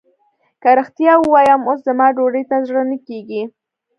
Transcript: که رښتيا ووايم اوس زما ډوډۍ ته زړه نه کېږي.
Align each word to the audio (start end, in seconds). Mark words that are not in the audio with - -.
که 0.61 0.69
رښتيا 0.77 1.13
ووايم 1.19 1.61
اوس 1.67 1.79
زما 1.87 2.07
ډوډۍ 2.15 2.43
ته 2.49 2.57
زړه 2.67 2.83
نه 2.91 2.97
کېږي. 3.07 3.43